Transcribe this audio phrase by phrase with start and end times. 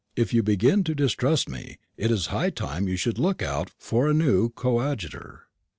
[0.15, 4.07] If you begin to distrust me, it is high time you should look out for
[4.09, 5.43] a new coadjutor."